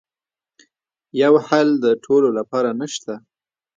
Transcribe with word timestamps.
یو 1.21 1.33
حل 1.47 1.67
د 1.85 1.87
ټولو 2.03 2.29
لپاره 2.37 2.69
نه 2.79 2.87
شته. 2.93 3.15